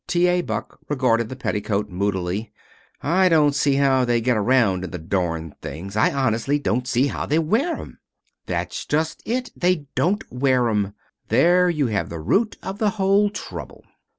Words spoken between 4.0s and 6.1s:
they get around in the darned things.